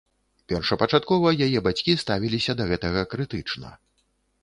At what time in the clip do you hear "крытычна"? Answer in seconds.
3.13-3.69